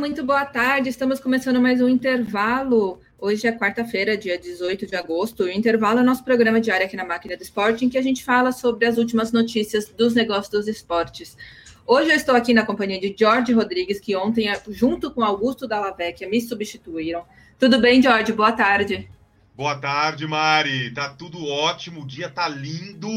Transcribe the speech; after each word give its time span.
muito 0.00 0.24
boa 0.24 0.46
tarde. 0.46 0.88
Estamos 0.88 1.20
começando 1.20 1.60
mais 1.60 1.78
um 1.82 1.86
intervalo. 1.86 2.98
Hoje 3.18 3.46
é 3.46 3.52
quarta-feira, 3.52 4.16
dia 4.16 4.38
18 4.38 4.86
de 4.86 4.96
agosto. 4.96 5.42
O 5.42 5.50
intervalo 5.50 5.98
é 5.98 6.02
nosso 6.02 6.24
programa 6.24 6.58
diário 6.58 6.86
aqui 6.86 6.96
na 6.96 7.04
Máquina 7.04 7.36
do 7.36 7.42
Esporte, 7.42 7.84
em 7.84 7.90
que 7.90 7.98
a 7.98 8.02
gente 8.02 8.24
fala 8.24 8.50
sobre 8.50 8.86
as 8.86 8.96
últimas 8.96 9.30
notícias 9.30 9.90
dos 9.90 10.14
negócios 10.14 10.48
dos 10.48 10.68
esportes. 10.68 11.36
Hoje 11.86 12.08
eu 12.08 12.16
estou 12.16 12.34
aqui 12.34 12.54
na 12.54 12.64
companhia 12.64 12.98
de 12.98 13.14
Jorge 13.16 13.52
Rodrigues, 13.52 14.00
que 14.00 14.16
ontem, 14.16 14.50
junto 14.70 15.10
com 15.10 15.22
Augusto 15.22 15.68
Dallavecchia, 15.68 16.30
me 16.30 16.40
substituíram. 16.40 17.22
Tudo 17.58 17.78
bem, 17.78 18.00
Jorge? 18.00 18.32
Boa 18.32 18.52
tarde. 18.52 19.06
Boa 19.54 19.76
tarde, 19.76 20.26
Mari. 20.26 20.94
Tá 20.94 21.10
tudo 21.10 21.46
ótimo, 21.46 22.00
o 22.00 22.06
dia 22.06 22.30
tá 22.30 22.48
lindo 22.48 23.10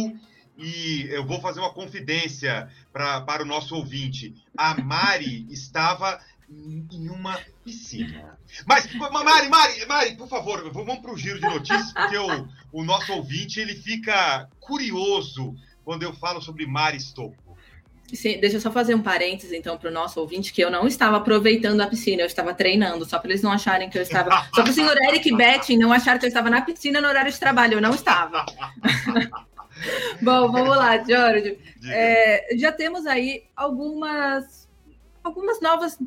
e 0.58 1.08
eu 1.09 1.25
vou 1.25 1.41
fazer 1.41 1.59
uma 1.59 1.73
confidência 1.73 2.70
pra, 2.91 3.22
para 3.22 3.44
o 3.44 3.45
nosso 3.45 3.75
ouvinte. 3.75 4.36
A 4.58 4.75
Mari 4.75 5.47
estava 5.52 6.20
em 6.91 7.09
uma 7.09 7.39
piscina. 7.63 8.38
Mas, 8.66 8.91
Mari, 8.94 9.49
Mari, 9.49 9.85
Mari, 9.85 10.16
por 10.16 10.27
favor, 10.27 10.71
vamos 10.71 10.99
para 10.99 11.11
o 11.11 11.17
giro 11.17 11.39
de 11.39 11.48
notícias, 11.48 11.91
porque 11.94 12.17
o, 12.17 12.48
o 12.71 12.84
nosso 12.84 13.13
ouvinte 13.13 13.59
ele 13.59 13.75
fica 13.75 14.48
curioso 14.59 15.55
quando 15.84 16.03
eu 16.03 16.13
falo 16.13 16.41
sobre 16.41 16.66
Mari 16.66 16.99
Stocco. 16.99 17.58
Sim, 18.13 18.39
deixa 18.39 18.58
eu 18.58 18.61
só 18.61 18.71
fazer 18.71 18.94
um 18.94 19.02
parênteses, 19.02 19.52
então, 19.52 19.77
para 19.77 19.89
o 19.89 19.94
nosso 19.94 20.20
ouvinte, 20.20 20.53
que 20.53 20.61
eu 20.61 20.70
não 20.70 20.85
estava 20.85 21.17
aproveitando 21.17 21.81
a 21.81 21.88
piscina, 21.88 22.21
eu 22.21 22.27
estava 22.27 22.53
treinando, 22.53 23.05
só 23.05 23.17
para 23.17 23.31
eles 23.31 23.41
não 23.41 23.52
acharem 23.52 23.89
que 23.89 23.97
eu 23.97 24.03
estava. 24.03 24.47
Só 24.53 24.61
para 24.61 24.70
o 24.70 24.73
senhor 24.73 24.95
Eric 25.03 25.35
Betting 25.35 25.77
não 25.77 25.91
achar 25.91 26.20
que 26.20 26.25
eu 26.25 26.27
estava 26.27 26.49
na 26.49 26.61
piscina 26.61 27.02
no 27.02 27.08
horário 27.08 27.31
de 27.31 27.39
trabalho, 27.39 27.75
eu 27.75 27.81
não 27.81 27.95
estava. 27.95 28.45
Bom, 30.22 30.52
vamos 30.52 30.77
lá, 30.77 30.97
Jorge. 31.03 31.58
É, 31.88 32.56
já 32.56 32.72
temos 32.72 33.08
aí 33.08 33.45
algumas, 33.56 34.69
algumas 35.23 35.59
novas 35.59 35.97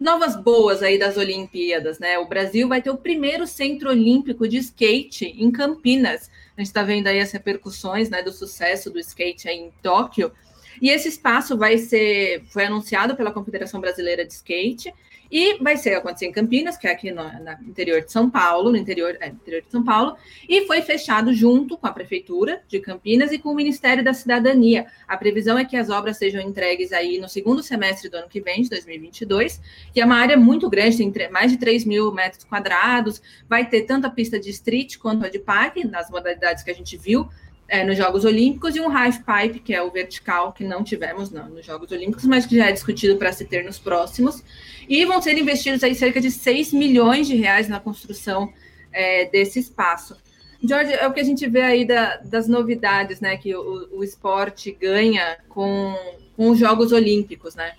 novas 0.00 0.34
boas 0.34 0.82
aí 0.82 0.98
das 0.98 1.18
Olimpíadas, 1.18 1.98
né? 1.98 2.18
O 2.18 2.26
Brasil 2.26 2.66
vai 2.66 2.80
ter 2.80 2.90
o 2.90 2.96
primeiro 2.96 3.46
centro 3.46 3.90
olímpico 3.90 4.48
de 4.48 4.56
skate 4.56 5.26
em 5.26 5.50
Campinas. 5.52 6.30
A 6.56 6.60
gente 6.60 6.68
está 6.68 6.82
vendo 6.82 7.06
aí 7.06 7.20
as 7.20 7.30
repercussões 7.30 8.08
né, 8.08 8.22
do 8.22 8.32
sucesso 8.32 8.90
do 8.90 8.98
skate 8.98 9.46
aí 9.46 9.58
em 9.58 9.70
Tóquio. 9.82 10.32
E 10.80 10.88
esse 10.88 11.08
espaço 11.08 11.58
vai 11.58 11.76
ser, 11.76 12.44
foi 12.48 12.64
anunciado 12.64 13.14
pela 13.14 13.30
Confederação 13.30 13.80
Brasileira 13.80 14.24
de 14.24 14.32
Skate 14.32 14.94
e 15.30 15.58
vai 15.62 15.76
ser 15.76 15.94
acontecer 15.94 16.26
em 16.26 16.32
Campinas, 16.32 16.76
que 16.76 16.86
é 16.86 16.92
aqui 16.92 17.10
no, 17.10 17.22
interior 17.66 18.02
de 18.02 18.10
São 18.10 18.28
Paulo, 18.28 18.70
no 18.70 18.76
interior, 18.76 19.16
é, 19.20 19.28
interior 19.28 19.62
de 19.62 19.70
São 19.70 19.84
Paulo, 19.84 20.16
e 20.48 20.66
foi 20.66 20.82
fechado 20.82 21.32
junto 21.32 21.78
com 21.78 21.86
a 21.86 21.92
Prefeitura 21.92 22.62
de 22.66 22.80
Campinas 22.80 23.30
e 23.32 23.38
com 23.38 23.50
o 23.50 23.54
Ministério 23.54 24.02
da 24.02 24.12
Cidadania. 24.12 24.86
A 25.06 25.16
previsão 25.16 25.58
é 25.58 25.64
que 25.64 25.76
as 25.76 25.88
obras 25.90 26.16
sejam 26.16 26.40
entregues 26.40 26.92
aí 26.92 27.18
no 27.18 27.28
segundo 27.28 27.62
semestre 27.62 28.08
do 28.08 28.16
ano 28.16 28.28
que 28.28 28.40
vem, 28.40 28.62
de 28.62 28.70
2022, 28.70 29.60
que 29.92 30.00
é 30.00 30.04
uma 30.04 30.16
área 30.16 30.36
muito 30.36 30.68
grande, 30.68 30.96
tem 30.96 31.30
mais 31.30 31.52
de 31.52 31.58
3 31.58 31.84
mil 31.84 32.12
metros 32.12 32.44
quadrados, 32.44 33.22
vai 33.48 33.68
ter 33.68 33.82
tanto 33.82 34.06
a 34.06 34.10
pista 34.10 34.38
de 34.38 34.50
street 34.50 34.98
quanto 34.98 35.24
a 35.24 35.28
de 35.28 35.38
parque, 35.38 35.86
nas 35.86 36.10
modalidades 36.10 36.62
que 36.62 36.70
a 36.70 36.74
gente 36.74 36.96
viu, 36.96 37.28
é, 37.70 37.84
nos 37.84 37.96
Jogos 37.96 38.24
Olímpicos 38.24 38.74
e 38.74 38.80
um 38.80 38.90
half 38.90 39.18
pipe, 39.18 39.60
que 39.60 39.72
é 39.72 39.80
o 39.80 39.90
vertical, 39.92 40.52
que 40.52 40.64
não 40.64 40.82
tivemos 40.82 41.30
não, 41.30 41.48
nos 41.48 41.64
Jogos 41.64 41.92
Olímpicos, 41.92 42.26
mas 42.26 42.44
que 42.44 42.56
já 42.56 42.66
é 42.66 42.72
discutido 42.72 43.16
para 43.16 43.32
se 43.32 43.44
ter 43.44 43.64
nos 43.64 43.78
próximos. 43.78 44.42
E 44.88 45.04
vão 45.06 45.22
ser 45.22 45.38
investidos 45.38 45.84
aí 45.84 45.94
cerca 45.94 46.20
de 46.20 46.32
6 46.32 46.72
milhões 46.72 47.28
de 47.28 47.36
reais 47.36 47.68
na 47.68 47.78
construção 47.78 48.52
é, 48.92 49.26
desse 49.26 49.60
espaço. 49.60 50.16
Jorge, 50.62 50.92
é 50.92 51.06
o 51.06 51.12
que 51.12 51.20
a 51.20 51.24
gente 51.24 51.48
vê 51.48 51.62
aí 51.62 51.84
da, 51.86 52.16
das 52.16 52.48
novidades, 52.48 53.20
né, 53.20 53.36
que 53.36 53.54
o, 53.54 53.88
o 53.98 54.04
esporte 54.04 54.72
ganha 54.72 55.38
com, 55.48 55.94
com 56.36 56.50
os 56.50 56.58
Jogos 56.58 56.90
Olímpicos, 56.90 57.54
né? 57.54 57.74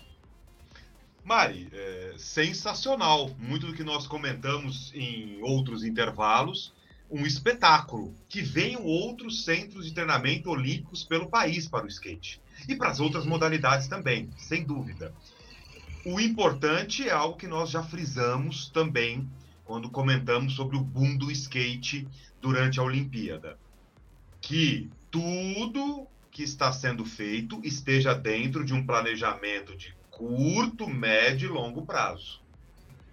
Mari, 1.24 1.68
é 1.74 2.14
sensacional. 2.18 3.30
Muito 3.38 3.68
do 3.68 3.74
que 3.74 3.84
nós 3.84 4.08
comentamos 4.08 4.92
em 4.96 5.38
outros 5.42 5.84
intervalos 5.84 6.74
um 7.12 7.26
espetáculo, 7.26 8.16
que 8.30 8.42
venham 8.42 8.86
outros 8.86 9.44
centros 9.44 9.86
de 9.86 9.94
treinamento 9.94 10.50
olímpicos 10.50 11.04
pelo 11.04 11.30
país 11.30 11.68
para 11.68 11.86
o 11.86 11.90
skate. 11.90 12.42
E 12.70 12.76
para 12.76 12.90
as 12.90 13.02
outras 13.02 13.26
modalidades 13.26 13.88
também, 13.90 14.30
sem 14.38 14.64
dúvida. 14.64 15.14
O 16.06 16.20
importante 16.20 17.08
é 17.08 17.12
algo 17.12 17.38
que 17.38 17.48
nós 17.48 17.70
já 17.70 17.84
frisamos 17.84 18.70
também 18.70 19.30
quando 19.66 19.90
comentamos 19.90 20.56
sobre 20.56 20.78
o 20.78 20.82
boom 20.82 21.18
do 21.18 21.30
skate 21.30 22.08
durante 22.42 22.80
a 22.80 22.84
Olimpíada. 22.84 23.60
Que 24.40 24.90
tudo 25.12 26.08
que 26.32 26.44
está 26.44 26.72
sendo 26.72 27.06
feito 27.06 27.60
esteja 27.64 28.14
dentro 28.14 28.64
de 28.64 28.74
um 28.74 28.86
planejamento 28.86 29.76
de 29.76 29.94
curto, 30.10 30.88
médio 30.88 31.50
e 31.50 31.54
longo 31.54 31.86
prazo. 31.86 32.42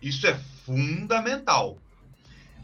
Isso 0.00 0.26
é 0.26 0.38
fundamental 0.64 1.78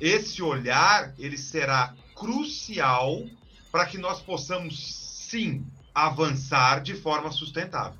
esse 0.00 0.42
olhar 0.42 1.14
ele 1.18 1.36
será 1.38 1.94
crucial 2.14 3.24
para 3.70 3.86
que 3.86 3.98
nós 3.98 4.20
possamos 4.22 4.94
sim 5.30 5.64
avançar 5.94 6.80
de 6.80 6.94
forma 6.94 7.30
sustentável. 7.30 7.98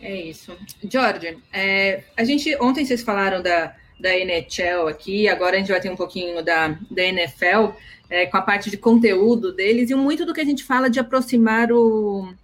É 0.00 0.14
isso. 0.14 0.56
Jorge, 0.90 1.38
é, 1.52 2.04
a 2.16 2.24
gente 2.24 2.56
ontem 2.60 2.84
vocês 2.84 3.02
falaram 3.02 3.42
da, 3.42 3.76
da 4.00 4.16
NHL 4.18 4.88
aqui, 4.88 5.28
agora 5.28 5.56
a 5.56 5.58
gente 5.58 5.70
vai 5.70 5.80
ter 5.80 5.90
um 5.90 5.96
pouquinho 5.96 6.42
da, 6.42 6.68
da 6.90 7.02
NFL, 7.02 7.74
é, 8.08 8.24
com 8.26 8.36
a 8.38 8.42
parte 8.42 8.70
de 8.70 8.78
conteúdo 8.78 9.52
deles, 9.52 9.90
e 9.90 9.94
muito 9.94 10.24
do 10.24 10.32
que 10.32 10.40
a 10.40 10.44
gente 10.44 10.64
fala 10.64 10.88
de 10.88 10.98
aproximar 10.98 11.70
o, 11.70 12.34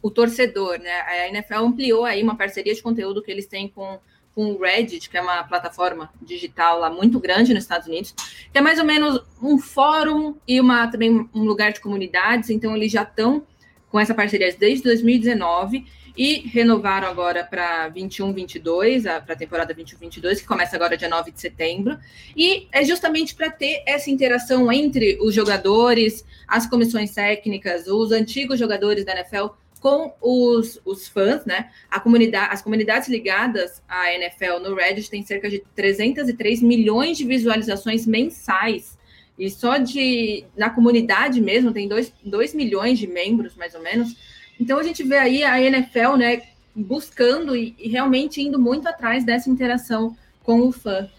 o 0.00 0.10
torcedor, 0.10 0.78
né? 0.78 1.00
A 1.00 1.28
NFL 1.28 1.56
ampliou 1.56 2.04
aí 2.04 2.22
uma 2.22 2.36
parceria 2.36 2.74
de 2.74 2.82
conteúdo 2.82 3.22
que 3.22 3.30
eles 3.30 3.46
têm 3.46 3.68
com 3.68 3.98
com 4.34 4.46
o 4.46 4.60
Reddit, 4.60 5.08
que 5.08 5.16
é 5.16 5.22
uma 5.22 5.44
plataforma 5.44 6.10
digital 6.20 6.80
lá 6.80 6.90
muito 6.90 7.20
grande 7.20 7.54
nos 7.54 7.62
Estados 7.62 7.86
Unidos, 7.86 8.12
que 8.52 8.58
é 8.58 8.60
mais 8.60 8.78
ou 8.78 8.84
menos 8.84 9.20
um 9.40 9.58
fórum 9.58 10.34
e 10.46 10.60
uma 10.60 10.88
também 10.88 11.28
um 11.32 11.44
lugar 11.44 11.72
de 11.72 11.80
comunidades, 11.80 12.50
então 12.50 12.76
eles 12.76 12.90
já 12.90 13.02
estão 13.02 13.46
com 13.88 14.00
essa 14.00 14.12
parceria 14.12 14.52
desde 14.52 14.82
2019 14.82 15.86
e 16.16 16.48
renovaram 16.48 17.08
agora 17.08 17.44
para 17.44 17.88
21 17.88 18.32
22, 18.32 19.02
para 19.02 19.34
a 19.34 19.36
temporada 19.36 19.74
21 19.74 19.98
22, 19.98 20.40
que 20.40 20.46
começa 20.46 20.76
agora 20.76 20.96
dia 20.96 21.08
9 21.08 21.32
de 21.32 21.40
setembro, 21.40 21.98
e 22.36 22.68
é 22.72 22.84
justamente 22.84 23.34
para 23.34 23.50
ter 23.50 23.82
essa 23.86 24.10
interação 24.10 24.70
entre 24.72 25.18
os 25.20 25.34
jogadores, 25.34 26.24
as 26.46 26.66
comissões 26.66 27.12
técnicas, 27.12 27.86
os 27.86 28.12
antigos 28.12 28.58
jogadores 28.58 29.04
da 29.04 29.12
NFL 29.12 29.46
com 29.84 30.14
os, 30.18 30.80
os 30.82 31.06
fãs, 31.06 31.44
né? 31.44 31.70
A 31.90 32.00
comunidade, 32.00 32.54
as 32.54 32.62
comunidades 32.62 33.06
ligadas 33.06 33.82
à 33.86 34.10
NFL 34.14 34.58
no 34.62 34.74
Reddit 34.74 35.10
têm 35.10 35.22
cerca 35.22 35.50
de 35.50 35.62
303 35.76 36.62
milhões 36.62 37.18
de 37.18 37.26
visualizações 37.26 38.06
mensais. 38.06 38.96
E 39.38 39.50
só 39.50 39.76
de 39.76 40.46
na 40.56 40.70
comunidade 40.70 41.38
mesmo 41.38 41.70
tem 41.70 41.86
2 41.86 42.54
milhões 42.54 42.98
de 42.98 43.06
membros, 43.06 43.56
mais 43.56 43.74
ou 43.74 43.82
menos. 43.82 44.16
Então 44.58 44.78
a 44.78 44.82
gente 44.82 45.02
vê 45.02 45.18
aí 45.18 45.44
a 45.44 45.60
NFL, 45.60 46.16
né, 46.16 46.40
buscando 46.74 47.54
e, 47.54 47.76
e 47.78 47.86
realmente 47.90 48.40
indo 48.40 48.58
muito 48.58 48.88
atrás 48.88 49.22
dessa 49.22 49.50
interação 49.50 50.16
com 50.42 50.66
o 50.66 50.72
fã. 50.72 51.10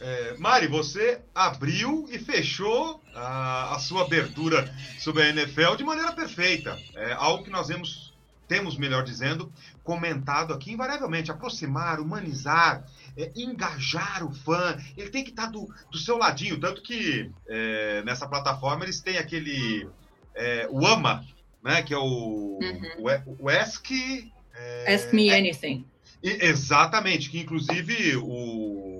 É, 0.00 0.36
Mari, 0.38 0.68
você 0.68 1.18
abriu 1.34 2.06
e 2.08 2.20
fechou 2.20 3.00
a, 3.14 3.74
a, 3.74 3.78
sua 3.78 4.02
abertura 4.02 4.72
sobre 4.98 5.22
a 5.22 5.28
NFL 5.28 5.76
de 5.76 5.84
maneira 5.84 6.12
perfeita. 6.12 6.78
É 6.94 7.12
algo 7.12 7.44
que 7.44 7.50
nós 7.50 7.68
vemos, 7.68 8.14
temos, 8.48 8.76
melhor 8.76 9.04
dizendo, 9.04 9.52
comentado 9.82 10.52
aqui 10.52 10.72
invariavelmente. 10.72 11.30
Aproximar, 11.30 12.00
humanizar, 12.00 12.84
é, 13.16 13.30
engajar 13.36 14.24
o 14.24 14.32
fã. 14.32 14.78
Ele 14.96 15.10
tem 15.10 15.24
que 15.24 15.30
estar 15.30 15.46
do, 15.46 15.68
do 15.90 15.98
seu 15.98 16.16
ladinho. 16.16 16.58
Tanto 16.58 16.82
que 16.82 17.30
é, 17.48 18.02
nessa 18.04 18.28
plataforma 18.28 18.84
eles 18.84 19.00
têm 19.00 19.18
aquele. 19.18 19.88
É, 20.34 20.66
o 20.70 20.84
AMA, 20.86 21.24
né? 21.62 21.82
Que 21.82 21.94
é 21.94 21.98
o, 21.98 22.58
uhum. 22.60 23.36
o, 23.38 23.44
o 23.44 23.48
Ask. 23.48 23.90
É, 24.54 24.94
Ask 24.94 25.12
Me 25.12 25.30
Anything. 25.30 25.86
Exatamente, 26.22 27.28
que 27.28 27.38
inclusive 27.38 28.16
o 28.16 28.94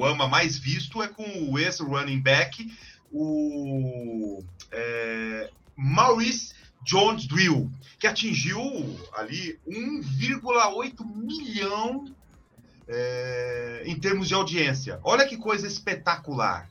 o 0.00 0.04
AMA 0.06 0.28
mais 0.28 0.58
visto 0.58 1.02
é 1.02 1.08
com 1.08 1.50
o 1.50 1.58
ex-running 1.58 2.20
back, 2.20 2.66
o 3.12 4.42
é, 4.70 5.50
Maurice 5.76 6.54
Jones 6.82 7.26
Drill, 7.26 7.70
que 7.98 8.06
atingiu 8.06 8.60
ali 9.14 9.58
1,8 9.68 11.04
milhão 11.04 12.06
é, 12.88 13.82
em 13.86 13.98
termos 13.98 14.28
de 14.28 14.34
audiência. 14.34 14.98
Olha 15.04 15.26
que 15.26 15.36
coisa 15.36 15.66
espetacular. 15.66 16.68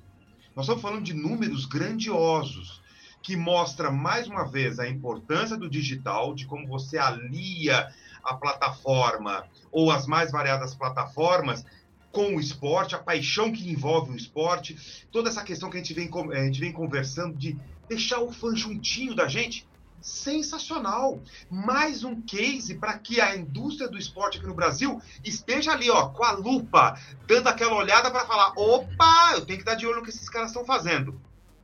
Nós 0.55 0.65
estamos 0.65 0.81
falando 0.81 1.03
de 1.03 1.13
números 1.13 1.65
grandiosos 1.65 2.81
que 3.21 3.35
mostra 3.35 3.91
mais 3.91 4.27
uma 4.27 4.45
vez 4.45 4.79
a 4.79 4.87
importância 4.87 5.57
do 5.57 5.69
digital, 5.69 6.33
de 6.33 6.45
como 6.45 6.67
você 6.67 6.97
alia 6.97 7.89
a 8.23 8.33
plataforma 8.33 9.45
ou 9.71 9.91
as 9.91 10.07
mais 10.07 10.31
variadas 10.31 10.73
plataformas 10.73 11.65
com 12.11 12.35
o 12.35 12.39
esporte, 12.39 12.95
a 12.95 12.99
paixão 12.99 13.51
que 13.51 13.69
envolve 13.69 14.11
o 14.11 14.15
esporte, 14.15 15.05
toda 15.11 15.29
essa 15.29 15.43
questão 15.43 15.69
que 15.69 15.77
a 15.77 15.79
gente 15.79 15.93
vem, 15.93 16.09
a 16.33 16.45
gente 16.45 16.59
vem 16.59 16.71
conversando 16.71 17.35
de 17.37 17.57
deixar 17.87 18.19
o 18.19 18.31
fã 18.31 18.55
juntinho 18.55 19.15
da 19.15 19.27
gente. 19.27 19.67
sensacional. 20.01 21.19
Mais 21.49 22.05
um 22.05 22.21
case 22.21 22.75
para 22.75 22.97
que 22.97 23.19
a 23.19 23.35
indústria 23.35 23.89
do 23.89 23.97
esporte 23.97 24.37
aqui 24.37 24.47
no 24.47 24.53
Brasil 24.53 25.01
esteja 25.25 25.73
ali, 25.73 25.89
ó, 25.89 26.07
com 26.07 26.23
a 26.23 26.31
lupa, 26.31 26.97
dando 27.27 27.47
aquela 27.47 27.75
olhada 27.75 28.09
para 28.09 28.25
falar: 28.25 28.53
opa, 28.55 29.33
eu 29.33 29.45
tenho 29.45 29.59
que 29.59 29.65
dar 29.65 29.75
de 29.75 29.85
olho 29.85 29.97
no 29.97 30.03
que 30.03 30.09
esses 30.09 30.29
caras 30.29 30.51
estão 30.51 30.63
fazendo. 30.63 31.19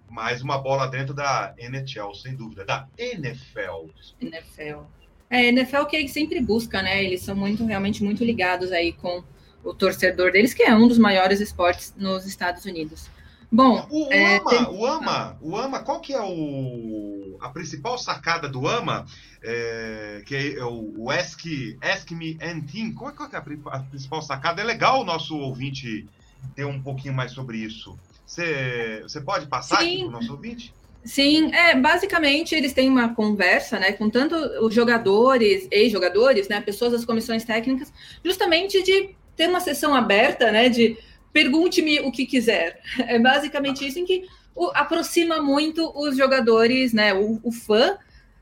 Mais 0.10 0.42
uma 0.42 0.58
bola 0.58 0.86
dentro 0.88 1.14
da 1.14 1.54
NHL, 1.58 2.14
sem 2.14 2.36
dúvida, 2.36 2.66
da 2.66 2.88
NFL. 2.98 3.90
NFL. 4.20 4.82
É, 5.30 5.46
NFL 5.46 5.86
que 5.86 6.08
sempre 6.10 6.42
busca, 6.42 6.82
né? 6.82 7.04
Eles 7.04 7.22
são 7.22 7.36
muito, 7.36 7.66
realmente 7.66 8.04
muito 8.04 8.24
ligados 8.24 8.72
aí 8.72 8.92
com 8.92 9.24
o 9.66 9.74
torcedor 9.74 10.32
deles, 10.32 10.54
que 10.54 10.64
é 10.64 10.74
um 10.76 10.88
dos 10.88 10.98
maiores 10.98 11.42
esportes 11.42 11.94
nos 11.98 12.26
Estados 12.26 12.64
Unidos. 12.66 13.10
Bom, 13.52 13.88
o 13.90 14.12
é, 14.12 14.38
AMA, 14.38 14.50
tem... 14.50 14.64
o 14.64 14.86
AMA, 14.86 15.38
o 15.42 15.58
AMA, 15.58 15.80
qual 15.80 16.00
que 16.00 16.14
é 16.14 16.22
o 16.22 17.38
a 17.40 17.50
principal 17.50 17.98
sacada 17.98 18.48
do 18.48 18.68
AMA, 18.68 19.06
é, 19.44 20.22
que 20.26 20.56
é 20.58 20.64
o, 20.64 20.94
o 20.98 21.12
Ask, 21.12 21.42
Ask 21.82 22.12
Me 22.12 22.38
Anything, 22.42 22.94
qual, 22.94 23.12
qual 23.12 23.30
que 23.30 23.36
é 23.36 23.40
a, 23.40 23.44
a, 23.76 23.80
principal 23.80 24.22
sacada? 24.22 24.62
É 24.62 24.64
legal 24.64 25.02
o 25.02 25.06
nosso 25.06 25.38
ouvinte 25.38 26.08
ter 26.56 26.66
um 26.66 26.82
pouquinho 26.82 27.14
mais 27.14 27.32
sobre 27.32 27.58
isso. 27.58 27.98
Você 28.26 29.22
pode 29.24 29.48
passar 29.48 29.80
Sim. 29.80 29.86
aqui 29.86 29.98
para 30.00 30.08
o 30.08 30.12
nosso 30.12 30.32
ouvinte? 30.32 30.74
Sim, 31.04 31.54
é, 31.54 31.80
basicamente 31.80 32.56
eles 32.56 32.74
têm 32.74 32.90
uma 32.90 33.14
conversa, 33.14 33.78
né, 33.80 33.92
com 33.92 34.10
tanto 34.10 34.36
os 34.36 34.74
jogadores, 34.74 35.68
ex-jogadores, 35.70 36.48
né, 36.48 36.60
pessoas 36.62 36.94
das 36.94 37.06
comissões 37.06 37.44
técnicas, 37.44 37.94
justamente 38.24 38.82
de 38.82 39.16
ter 39.36 39.48
uma 39.48 39.60
sessão 39.60 39.94
aberta, 39.94 40.52
né, 40.52 40.70
de 40.70 40.98
pergunte-me 41.32 42.00
o 42.00 42.12
que 42.12 42.26
quiser. 42.26 42.82
É 43.08 43.20
basicamente 43.20 43.86
isso 43.86 44.00
em 44.00 44.06
que 44.06 44.26
o, 44.56 44.72
aproxima 44.74 45.42
muito 45.42 45.92
os 45.96 46.16
jogadores, 46.16 46.94
né? 46.94 47.14
O, 47.14 47.42
o, 47.44 47.52
fã 47.52 47.98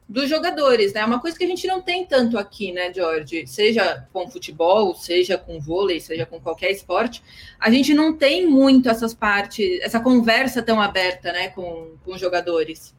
dos 0.07 0.29
jogadores, 0.29 0.93
né? 0.93 1.01
É 1.01 1.05
uma 1.05 1.19
coisa 1.19 1.35
que 1.35 1.43
a 1.43 1.47
gente 1.47 1.65
não 1.65 1.81
tem 1.81 2.05
tanto 2.05 2.37
aqui, 2.37 2.71
né, 2.71 2.93
George? 2.93 3.47
Seja 3.47 4.07
com 4.13 4.29
futebol, 4.29 4.93
seja 4.93 5.37
com 5.37 5.59
vôlei, 5.59 5.99
seja 5.99 6.25
com 6.25 6.39
qualquer 6.39 6.69
esporte, 6.69 7.23
a 7.59 7.71
gente 7.71 7.93
não 7.95 8.15
tem 8.15 8.45
muito 8.45 8.89
essas 8.89 9.13
partes, 9.13 9.81
essa 9.81 9.99
conversa 9.99 10.61
tão 10.61 10.79
aberta, 10.79 11.31
né, 11.31 11.49
com, 11.49 11.95
com 12.05 12.13
os 12.13 12.21
jogadores. 12.21 12.93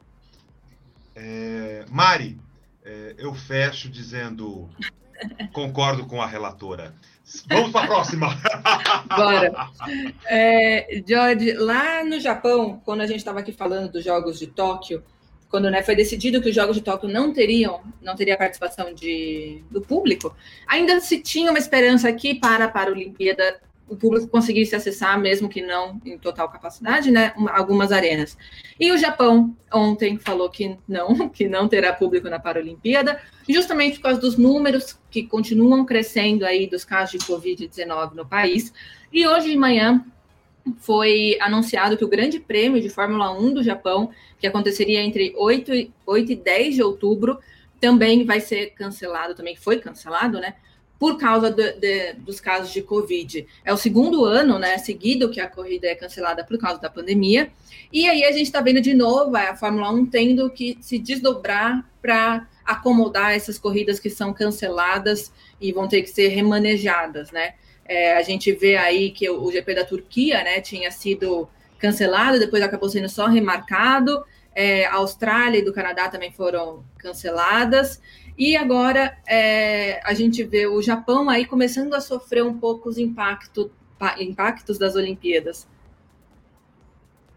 É, 1.14 1.84
Mari, 1.88 2.36
é, 2.84 3.14
eu 3.16 3.32
fecho 3.32 3.88
dizendo 3.88 4.68
concordo 5.52 6.06
com 6.06 6.20
a 6.20 6.26
relatora. 6.26 6.94
Vamos 7.48 7.70
para 7.70 7.84
a 7.84 7.86
próxima. 7.86 8.38
Bora. 9.16 9.68
É, 10.26 11.02
George, 11.06 11.52
lá 11.52 12.04
no 12.04 12.20
Japão, 12.20 12.80
quando 12.84 13.00
a 13.00 13.06
gente 13.06 13.18
estava 13.18 13.40
aqui 13.40 13.52
falando 13.52 13.90
dos 13.90 14.04
Jogos 14.04 14.38
de 14.38 14.46
Tóquio, 14.46 15.02
quando 15.48 15.70
né, 15.70 15.82
foi 15.82 15.94
decidido 15.94 16.40
que 16.42 16.48
os 16.48 16.54
Jogos 16.54 16.76
de 16.76 16.82
Tóquio 16.82 17.08
não 17.08 17.32
teriam, 17.32 17.80
não 18.02 18.16
teria 18.16 18.36
participação 18.36 18.92
de, 18.92 19.62
do 19.70 19.80
público, 19.80 20.34
ainda 20.66 21.00
se 21.00 21.20
tinha 21.20 21.50
uma 21.50 21.58
esperança 21.58 22.08
aqui 22.08 22.34
para 22.34 22.64
a 22.64 22.68
Paralimpíada 22.68 23.60
o 23.88 23.96
público 23.96 24.28
conseguisse 24.28 24.74
acessar, 24.74 25.18
mesmo 25.20 25.48
que 25.48 25.60
não 25.60 26.00
em 26.04 26.18
total 26.18 26.48
capacidade, 26.48 27.10
né, 27.10 27.32
algumas 27.48 27.92
arenas. 27.92 28.36
E 28.80 28.90
o 28.90 28.98
Japão 28.98 29.54
ontem 29.72 30.18
falou 30.18 30.48
que 30.48 30.76
não, 30.88 31.28
que 31.28 31.48
não 31.48 31.68
terá 31.68 31.92
público 31.92 32.28
na 32.28 32.38
Paralimpíada, 32.38 33.20
justamente 33.48 33.96
por 33.96 34.04
causa 34.04 34.20
dos 34.20 34.36
números 34.36 34.98
que 35.10 35.24
continuam 35.24 35.84
crescendo 35.84 36.44
aí 36.44 36.66
dos 36.66 36.84
casos 36.84 37.18
de 37.20 37.26
Covid-19 37.26 38.14
no 38.14 38.26
país. 38.26 38.72
E 39.12 39.26
hoje 39.26 39.50
de 39.50 39.56
manhã 39.56 40.04
foi 40.78 41.36
anunciado 41.40 41.96
que 41.96 42.04
o 42.04 42.08
Grande 42.08 42.40
Prêmio 42.40 42.80
de 42.80 42.88
Fórmula 42.88 43.30
1 43.32 43.54
do 43.54 43.62
Japão, 43.62 44.10
que 44.38 44.46
aconteceria 44.46 45.02
entre 45.02 45.34
8 45.36 45.74
e, 45.74 45.92
8 46.06 46.32
e 46.32 46.36
10 46.36 46.74
de 46.76 46.82
outubro, 46.82 47.38
também 47.78 48.24
vai 48.24 48.40
ser 48.40 48.70
cancelado, 48.70 49.34
também 49.34 49.56
foi 49.56 49.78
cancelado, 49.78 50.40
né? 50.40 50.54
Por 50.98 51.18
causa 51.18 51.50
de, 51.50 51.72
de, 51.72 52.12
dos 52.14 52.40
casos 52.40 52.72
de 52.72 52.80
Covid. 52.82 53.46
É 53.64 53.72
o 53.72 53.76
segundo 53.76 54.24
ano 54.24 54.58
né, 54.58 54.78
seguido 54.78 55.30
que 55.30 55.40
a 55.40 55.48
corrida 55.48 55.86
é 55.86 55.94
cancelada 55.94 56.44
por 56.44 56.58
causa 56.58 56.80
da 56.80 56.88
pandemia. 56.88 57.50
E 57.92 58.08
aí 58.08 58.24
a 58.24 58.32
gente 58.32 58.46
está 58.46 58.60
vendo 58.60 58.80
de 58.80 58.94
novo 58.94 59.36
a 59.36 59.54
Fórmula 59.54 59.90
1 59.90 60.06
tendo 60.06 60.50
que 60.50 60.78
se 60.80 60.98
desdobrar 60.98 61.88
para 62.00 62.48
acomodar 62.64 63.32
essas 63.32 63.58
corridas 63.58 64.00
que 64.00 64.08
são 64.08 64.32
canceladas 64.32 65.32
e 65.60 65.72
vão 65.72 65.86
ter 65.86 66.02
que 66.02 66.08
ser 66.08 66.28
remanejadas, 66.28 67.30
né? 67.30 67.54
É, 67.84 68.14
a 68.14 68.22
gente 68.22 68.50
vê 68.52 68.76
aí 68.76 69.10
que 69.10 69.28
o, 69.28 69.42
o 69.42 69.52
GP 69.52 69.74
da 69.74 69.84
Turquia, 69.84 70.42
né, 70.42 70.60
tinha 70.60 70.90
sido 70.90 71.48
cancelado, 71.78 72.38
depois 72.38 72.62
acabou 72.62 72.88
sendo 72.88 73.08
só 73.08 73.26
remarcado. 73.26 74.24
É, 74.54 74.86
a 74.86 74.94
Austrália 74.94 75.58
e 75.58 75.64
do 75.64 75.72
Canadá 75.72 76.08
também 76.08 76.32
foram 76.32 76.84
canceladas. 76.96 78.00
E 78.36 78.56
agora 78.56 79.16
é, 79.26 80.00
a 80.04 80.12
gente 80.12 80.42
vê 80.42 80.66
o 80.66 80.82
Japão 80.82 81.30
aí 81.30 81.46
começando 81.46 81.94
a 81.94 82.00
sofrer 82.00 82.42
um 82.44 82.58
pouco 82.58 82.88
os 82.88 82.98
impacto, 82.98 83.70
impactos 84.18 84.76
das 84.76 84.96
Olimpíadas. 84.96 85.68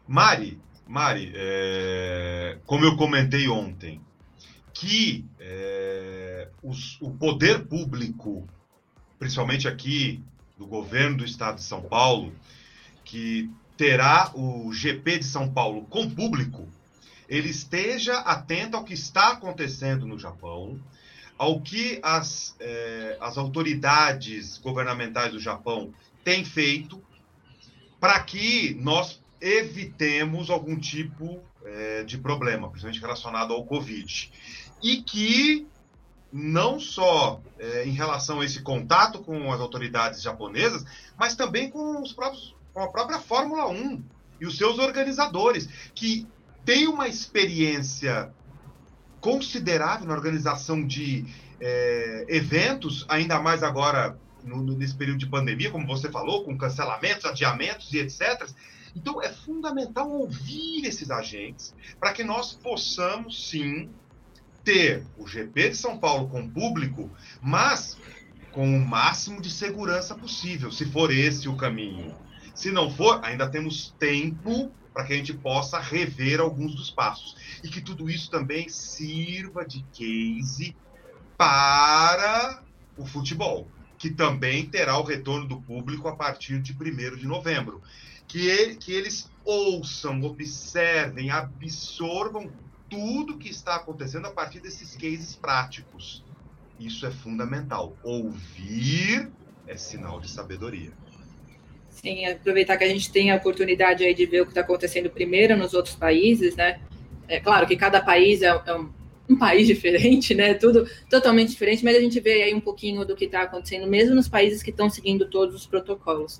Mari, 0.07 0.59
Mari, 0.88 1.31
é, 1.35 2.57
como 2.65 2.85
eu 2.85 2.95
comentei 2.95 3.47
ontem, 3.47 4.01
que 4.73 5.25
é, 5.39 6.49
os, 6.63 7.00
o 7.01 7.11
poder 7.11 7.65
público, 7.65 8.47
principalmente 9.19 9.67
aqui 9.67 10.23
do 10.57 10.65
governo 10.65 11.17
do 11.17 11.25
estado 11.25 11.55
de 11.55 11.63
São 11.63 11.81
Paulo, 11.81 12.33
que 13.03 13.50
terá 13.75 14.31
o 14.33 14.73
GP 14.73 15.19
de 15.19 15.25
São 15.25 15.51
Paulo 15.51 15.83
com 15.83 16.09
público, 16.09 16.67
ele 17.27 17.50
esteja 17.50 18.19
atento 18.19 18.77
ao 18.77 18.83
que 18.83 18.94
está 18.94 19.33
acontecendo 19.33 20.06
no 20.06 20.18
Japão, 20.18 20.79
ao 21.38 21.62
que 21.62 22.00
as, 22.01 22.56
eh, 22.59 23.18
as 23.19 23.38
autoridades 23.38 24.57
governamentais 24.57 25.31
do 25.31 25.39
Japão 25.39 25.94
têm 26.24 26.44
feito 26.44 27.01
para 28.00 28.19
que 28.21 28.75
nós 28.81 29.21
evitemos 29.39 30.50
algum 30.50 30.79
tipo 30.79 31.44
eh, 31.63 32.03
de 32.06 32.18
problema, 32.18 32.69
principalmente 32.69 33.01
relacionado 33.01 33.53
ao 33.53 33.65
Covid. 33.65 34.31
E 34.81 34.97
que 34.97 35.68
não 36.31 36.79
só 36.79 37.41
eh, 37.59 37.85
em 37.85 37.91
relação 37.91 38.41
a 38.41 38.45
esse 38.45 38.62
contato 38.62 39.19
com 39.19 39.51
as 39.51 39.59
autoridades 39.59 40.21
japonesas, 40.21 40.85
mas 41.18 41.35
também 41.35 41.69
com 41.69 42.01
os 42.01 42.13
próprios 42.13 42.56
com 42.74 42.83
a 42.83 42.89
própria 42.89 43.18
Fórmula 43.18 43.68
1 43.69 44.03
e 44.39 44.45
os 44.45 44.56
seus 44.56 44.77
organizadores, 44.77 45.68
que 45.95 46.27
tem 46.67 46.86
uma 46.86 47.07
experiência 47.07 48.29
considerável 49.21 50.05
na 50.05 50.13
organização 50.13 50.86
de 50.86 51.25
é, 51.62 52.25
eventos, 52.27 53.05
ainda 53.07 53.39
mais 53.39 53.63
agora 53.63 54.19
no, 54.43 54.62
nesse 54.77 54.93
período 54.93 55.19
de 55.19 55.27
pandemia, 55.27 55.71
como 55.71 55.88
você 55.88 56.12
falou, 56.12 56.43
com 56.43 56.57
cancelamentos, 56.57 57.24
adiamentos 57.24 57.93
e 57.93 58.00
etc. 58.00 58.50
Então 58.93 59.24
é 59.24 59.29
fundamental 59.29 60.12
ouvir 60.12 60.86
esses 60.86 61.09
agentes 61.09 61.74
para 62.01 62.12
que 62.12 62.25
nós 62.25 62.51
possamos 62.51 63.47
sim 63.47 63.89
ter 64.62 65.05
o 65.17 65.25
GP 65.25 65.69
de 65.69 65.77
São 65.77 65.97
Paulo 65.97 66.27
com 66.27 66.50
público, 66.50 67.09
mas 67.41 67.97
com 68.51 68.75
o 68.75 68.86
máximo 68.86 69.41
de 69.41 69.50
segurança 69.50 70.15
possível, 70.15 70.69
se 70.69 70.83
for 70.83 71.13
esse 71.13 71.47
o 71.47 71.55
caminho. 71.55 72.13
Se 72.53 72.71
não 72.71 72.91
for, 72.91 73.24
ainda 73.24 73.47
temos 73.47 73.95
tempo 73.97 74.69
para 74.98 75.06
que 75.06 75.13
a 75.13 75.16
gente 75.16 75.34
possa 75.36 75.77
rever 75.77 76.39
alguns 76.39 76.74
dos 76.74 76.89
passos. 76.89 77.36
E 77.63 77.70
que 77.70 77.80
tudo 77.80 78.10
isso 78.10 78.32
também 78.32 78.68
sirva 78.68 79.63
de 79.63 79.86
case 79.94 80.75
para 81.38 82.63
o 82.98 83.06
futebol, 83.06 83.68
que 84.00 84.10
também 84.10 84.66
terá 84.66 84.98
o 84.98 85.04
retorno 85.04 85.48
do 85.48 85.62
público 85.62 86.08
a 86.08 86.16
partir 86.16 86.60
de 86.63 86.74
1 86.74 87.16
de 87.16 87.27
novembro. 87.27 87.80
Que, 88.27 88.48
ele, 88.48 88.75
que 88.75 88.92
eles 88.92 89.30
ouçam, 89.46 90.20
observem, 90.24 91.30
absorvam 91.30 92.51
tudo 92.89 93.38
que 93.38 93.50
está 93.50 93.75
acontecendo 93.75 94.25
a 94.25 94.32
partir 94.32 94.62
desses 94.62 94.96
cases 94.96 95.36
práticos. 95.36 96.25
Isso 96.80 97.06
é 97.06 97.12
fundamental. 97.12 97.96
Ouvir 98.01 99.32
é 99.68 99.77
sinal 99.77 100.20
de 100.20 100.27
sabedoria. 100.27 100.92
Sim, 102.01 102.25
aproveitar 102.25 102.77
que 102.77 102.84
a 102.84 102.88
gente 102.88 103.12
tem 103.12 103.32
a 103.32 103.36
oportunidade 103.38 104.04
aí 104.04 104.13
de 104.13 104.25
ver 104.25 104.42
o 104.42 104.46
que 104.46 104.51
está 104.51 104.62
acontecendo 104.62 105.10
primeiro 105.10 105.58
nos 105.58 105.74
outros 105.74 105.96
países, 105.96 106.56
né? 106.56 106.80
É 107.27 107.39
claro 107.39 107.66
que 107.66 107.75
cada 107.75 108.00
país 108.00 108.44
é, 108.44 108.48
é 108.48 108.74
um, 108.75 108.89
um, 109.27 109.36
país 109.36 109.66
diferente, 109.68 110.36
né? 110.36 110.54
Tudo 110.54 110.88
totalmente 111.10 111.50
diferente, 111.50 111.84
mas 111.84 111.98
a 111.98 112.00
gente 112.00 112.20
vê 112.20 112.44
aí 112.44 112.54
um 112.54 112.60
pouquinho 112.60 113.04
do 113.04 113.16
que 113.16 113.25
está 113.25 113.42
acontecendo, 113.42 113.88
mesmo 113.88 114.13
nos 114.13 114.30
países 114.30 114.62
que 114.62 114.70
estão 114.70 114.92
seguindo 114.92 115.27
todos 115.27 115.56
os 115.56 115.66
protocolos. 115.66 116.39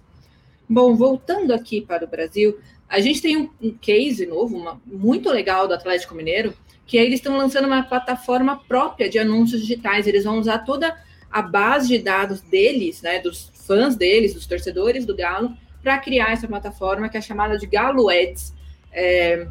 Bom, 0.70 0.96
voltando 0.96 1.52
aqui 1.54 1.82
para 1.82 2.06
o 2.06 2.08
Brasil, 2.08 2.60
a 2.88 3.00
gente 3.00 3.22
tem 3.22 3.36
um, 3.36 3.50
um 3.60 3.72
case 3.72 4.28
novo, 4.28 4.56
uma, 4.56 4.80
muito 4.86 5.28
legal 5.30 5.68
do 5.68 5.74
Atlético 5.74 6.14
Mineiro, 6.14 6.54
que 6.86 6.98
eles 6.98 7.16
estão 7.16 7.36
lançando 7.36 7.66
uma 7.66 7.82
plataforma 7.82 8.62
própria 8.68 9.10
de 9.10 9.18
anúncios 9.18 9.62
digitais. 9.62 10.06
Eles 10.06 10.24
vão 10.24 10.38
usar 10.38 10.60
toda 10.60 10.96
a 11.32 11.42
base 11.42 11.88
de 11.88 11.98
dados 11.98 12.42
deles, 12.42 13.02
né, 13.02 13.20
dos 13.20 13.50
fãs 13.68 13.96
deles, 13.96 14.34
dos 14.34 14.48
torcedores 14.48 15.06
do 15.06 15.16
Galo, 15.16 15.56
para 15.84 16.00
criar 16.00 16.32
essa 16.32 16.48
plataforma 16.48 17.10
que 17.10 17.18
é 17.18 17.22
chamada 17.22 17.58
de 17.58 17.68
Galo 17.68 18.10
Ads. 18.10 18.54
É, 18.92 19.48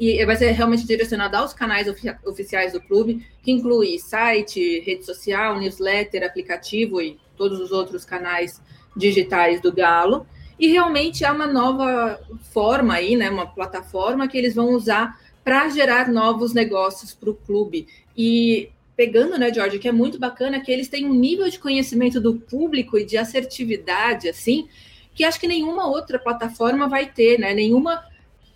e 0.00 0.24
vai 0.26 0.34
ser 0.34 0.50
realmente 0.50 0.84
direcionado 0.84 1.36
aos 1.36 1.52
canais 1.52 1.86
oficiais 2.26 2.72
do 2.72 2.80
clube, 2.80 3.24
que 3.42 3.52
inclui 3.52 3.98
site, 3.98 4.80
rede 4.80 5.04
social, 5.04 5.60
newsletter, 5.60 6.24
aplicativo 6.24 7.00
e 7.00 7.20
todos 7.36 7.60
os 7.60 7.70
outros 7.70 8.04
canais 8.04 8.60
digitais 8.96 9.60
do 9.60 9.72
Galo. 9.72 10.26
E 10.58 10.68
realmente 10.68 11.24
é 11.24 11.30
uma 11.30 11.46
nova 11.46 12.20
forma 12.52 12.94
aí, 12.94 13.14
né, 13.16 13.30
uma 13.30 13.46
plataforma 13.46 14.26
que 14.26 14.36
eles 14.36 14.54
vão 14.54 14.70
usar 14.70 15.18
para 15.44 15.68
gerar 15.68 16.08
novos 16.08 16.52
negócios 16.52 17.14
para 17.14 17.30
o 17.30 17.34
clube. 17.34 17.86
E 18.16 18.70
pegando, 18.96 19.38
né, 19.38 19.52
George, 19.52 19.78
que 19.78 19.88
é 19.88 19.92
muito 19.92 20.18
bacana 20.18 20.60
que 20.60 20.70
eles 20.70 20.88
têm 20.88 21.06
um 21.06 21.14
nível 21.14 21.48
de 21.48 21.58
conhecimento 21.58 22.20
do 22.20 22.34
público 22.34 22.98
e 22.98 23.04
de 23.04 23.16
assertividade, 23.16 24.28
assim, 24.28 24.68
que 25.14 25.24
acho 25.24 25.40
que 25.40 25.48
nenhuma 25.48 25.86
outra 25.86 26.18
plataforma 26.18 26.88
vai 26.88 27.06
ter, 27.06 27.38
né? 27.38 27.52
Nenhuma 27.52 28.02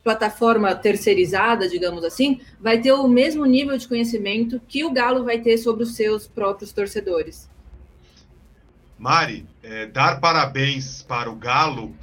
plataforma 0.03 0.73
terceirizada, 0.75 1.69
digamos 1.69 2.05
assim, 2.05 2.41
vai 2.61 2.81
ter 2.81 2.93
o 2.93 3.09
mesmo 3.09 3.45
nível 3.45 3.77
de 3.77 3.89
conhecimento 3.89 4.61
que 4.69 4.85
o 4.85 4.93
Galo 4.93 5.25
vai 5.25 5.41
ter 5.41 5.59
sobre 5.59 5.83
os 5.83 5.97
seus 5.97 6.29
próprios 6.29 6.73
torcedores. 6.73 7.51
Mari, 8.97 9.45
é, 9.63 9.87
dar 9.87 10.21
parabéns 10.21 11.03
para 11.03 11.29
o 11.29 11.35
Galo 11.35 11.95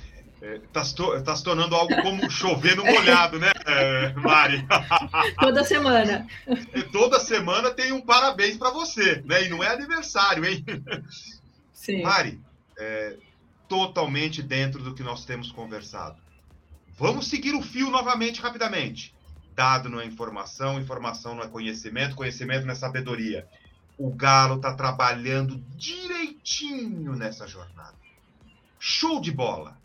está 0.43 0.81
é, 0.81 0.83
se, 0.83 1.23
tá 1.23 1.35
se 1.35 1.43
tornando 1.43 1.75
algo 1.75 1.95
como 2.01 2.29
chover 2.29 2.75
no 2.75 2.83
molhado, 2.83 3.39
né, 3.39 3.51
Mari? 4.17 4.65
Toda 5.39 5.63
semana. 5.63 6.27
Toda 6.91 7.19
semana 7.19 7.71
tem 7.71 7.93
um 7.93 8.01
parabéns 8.01 8.57
para 8.57 8.69
você, 8.69 9.23
né? 9.25 9.45
E 9.45 9.50
não 9.50 9.63
é 9.63 9.69
aniversário, 9.69 10.45
hein? 10.45 10.65
Sim. 11.71 12.01
Mari, 12.01 12.41
é, 12.77 13.17
totalmente 13.69 14.41
dentro 14.41 14.83
do 14.83 14.93
que 14.93 15.01
nós 15.01 15.25
temos 15.25 15.51
conversado. 15.51 16.17
Vamos 16.97 17.27
seguir 17.27 17.55
o 17.55 17.62
fio 17.62 17.89
novamente, 17.89 18.41
rapidamente. 18.41 19.15
Dado 19.55 19.89
não 19.89 20.00
é 20.00 20.05
informação, 20.05 20.79
informação 20.79 21.35
não 21.35 21.43
é 21.43 21.47
conhecimento, 21.47 22.15
conhecimento 22.15 22.65
não 22.65 22.73
é 22.73 22.75
sabedoria. 22.75 23.47
O 23.97 24.09
Galo 24.12 24.55
está 24.55 24.73
trabalhando 24.73 25.63
direitinho 25.75 27.15
nessa 27.15 27.47
jornada. 27.47 27.95
Show 28.79 29.21
de 29.21 29.31
bola! 29.31 29.77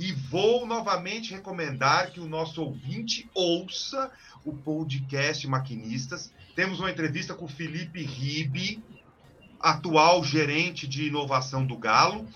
E 0.00 0.12
vou 0.12 0.66
novamente 0.66 1.34
recomendar 1.34 2.10
que 2.10 2.20
o 2.20 2.26
nosso 2.26 2.62
ouvinte 2.62 3.28
ouça 3.34 4.10
o 4.44 4.52
podcast 4.52 5.46
Maquinistas. 5.46 6.32
Temos 6.56 6.80
uma 6.80 6.90
entrevista 6.90 7.34
com 7.34 7.44
o 7.44 7.48
Felipe 7.48 8.02
Ribe, 8.02 8.82
atual 9.60 10.24
gerente 10.24 10.88
de 10.88 11.08
inovação 11.08 11.66
do 11.66 11.76
Galo 11.76 12.26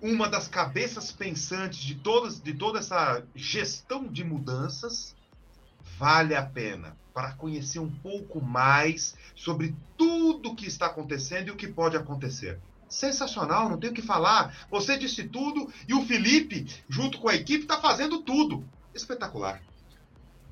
uma 0.00 0.28
das 0.28 0.46
cabeças 0.46 1.10
pensantes 1.10 1.80
de, 1.80 1.94
todas, 1.94 2.40
de 2.40 2.54
toda 2.54 2.78
essa 2.78 3.22
gestão 3.34 4.06
de 4.06 4.22
mudanças, 4.22 5.16
vale 5.98 6.34
a 6.34 6.44
pena 6.44 6.96
para 7.14 7.32
conhecer 7.32 7.78
um 7.78 7.90
pouco 7.90 8.40
mais 8.42 9.16
sobre 9.34 9.74
tudo 9.96 10.50
o 10.50 10.54
que 10.54 10.66
está 10.66 10.86
acontecendo 10.86 11.48
e 11.48 11.50
o 11.50 11.56
que 11.56 11.66
pode 11.66 11.96
acontecer. 11.96 12.60
Sensacional, 12.88 13.68
não 13.68 13.78
tenho 13.78 13.92
o 13.92 13.96
que 13.96 14.02
falar. 14.02 14.66
Você 14.70 14.96
disse 14.96 15.24
tudo 15.24 15.72
e 15.88 15.94
o 15.94 16.02
Felipe, 16.02 16.66
junto 16.88 17.18
com 17.18 17.28
a 17.28 17.34
equipe, 17.34 17.62
está 17.62 17.80
fazendo 17.80 18.22
tudo. 18.22 18.64
Espetacular. 18.94 19.60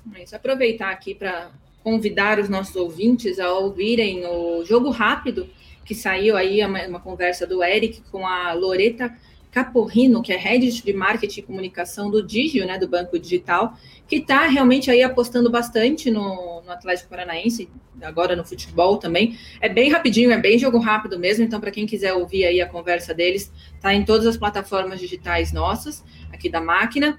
Mas 0.04 0.34
aproveitar 0.34 0.90
aqui 0.90 1.14
para 1.14 1.50
convidar 1.82 2.38
os 2.38 2.48
nossos 2.48 2.76
ouvintes 2.76 3.38
a 3.38 3.52
ouvirem 3.52 4.26
o 4.26 4.64
Jogo 4.64 4.90
Rápido, 4.90 5.48
que 5.84 5.94
saiu 5.94 6.36
aí 6.36 6.64
uma, 6.64 6.86
uma 6.86 7.00
conversa 7.00 7.46
do 7.46 7.62
Eric 7.62 8.02
com 8.10 8.26
a 8.26 8.52
Loreta 8.52 9.14
Caporrino, 9.54 10.20
que 10.20 10.32
é 10.32 10.36
Head 10.36 10.82
de 10.82 10.92
Marketing 10.92 11.38
e 11.38 11.42
Comunicação 11.44 12.10
do 12.10 12.20
Digio, 12.20 12.66
né, 12.66 12.76
do 12.76 12.88
Banco 12.88 13.16
Digital, 13.16 13.78
que 14.08 14.16
está 14.16 14.48
realmente 14.48 14.90
aí 14.90 15.00
apostando 15.00 15.48
bastante 15.48 16.10
no, 16.10 16.60
no, 16.60 16.72
Atlético 16.72 17.08
Paranaense, 17.08 17.68
agora 18.02 18.34
no 18.34 18.44
futebol 18.44 18.96
também. 18.96 19.38
É 19.60 19.68
bem 19.68 19.92
rapidinho, 19.92 20.32
é 20.32 20.38
bem 20.38 20.58
jogo 20.58 20.78
rápido 20.78 21.20
mesmo, 21.20 21.44
então 21.44 21.60
para 21.60 21.70
quem 21.70 21.86
quiser 21.86 22.14
ouvir 22.14 22.44
aí 22.44 22.60
a 22.60 22.66
conversa 22.66 23.14
deles, 23.14 23.52
tá 23.80 23.94
em 23.94 24.04
todas 24.04 24.26
as 24.26 24.36
plataformas 24.36 24.98
digitais 24.98 25.52
nossas, 25.52 26.04
aqui 26.32 26.48
da 26.48 26.60
máquina. 26.60 27.16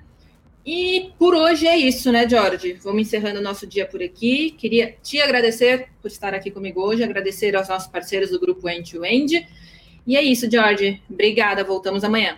E 0.66 1.12
por 1.18 1.34
hoje 1.34 1.66
é 1.66 1.78
isso, 1.78 2.12
né, 2.12 2.28
Jorge? 2.28 2.74
Vamos 2.84 3.04
encerrando 3.04 3.40
o 3.40 3.44
nosso 3.44 3.66
dia 3.66 3.86
por 3.86 4.04
aqui. 4.04 4.52
Queria 4.52 4.94
te 5.02 5.22
agradecer 5.22 5.88
por 6.02 6.10
estar 6.10 6.34
aqui 6.34 6.52
comigo 6.52 6.82
hoje, 6.82 7.02
agradecer 7.02 7.56
aos 7.56 7.70
nossos 7.70 7.88
parceiros 7.88 8.32
do 8.32 8.40
grupo 8.42 8.68
End 8.68 8.92
to 8.92 9.06
End. 9.06 9.48
E 10.06 10.16
é 10.16 10.22
isso, 10.22 10.50
Jorge. 10.52 11.02
Obrigada. 11.10 11.64
Voltamos 11.64 12.04
amanhã. 12.04 12.38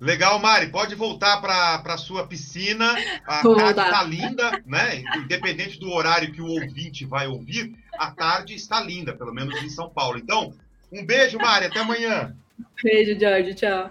Legal, 0.00 0.38
Mari. 0.38 0.68
Pode 0.68 0.94
voltar 0.94 1.40
para 1.40 1.82
a 1.84 1.98
sua 1.98 2.26
piscina. 2.26 2.94
A 3.26 3.42
Vou 3.42 3.56
tarde 3.56 3.80
está 3.80 4.02
linda, 4.02 4.62
né? 4.66 5.02
Independente 5.16 5.80
do 5.80 5.90
horário 5.90 6.32
que 6.32 6.42
o 6.42 6.46
ouvinte 6.46 7.04
vai 7.04 7.26
ouvir, 7.26 7.74
a 7.98 8.10
tarde 8.10 8.54
está 8.54 8.80
linda, 8.80 9.14
pelo 9.14 9.32
menos 9.32 9.60
em 9.62 9.68
São 9.70 9.88
Paulo. 9.88 10.18
Então, 10.18 10.52
um 10.92 11.04
beijo, 11.04 11.38
Mari. 11.38 11.66
Até 11.66 11.80
amanhã. 11.80 12.36
Beijo, 12.82 13.18
Jorge. 13.18 13.54
Tchau. 13.54 13.90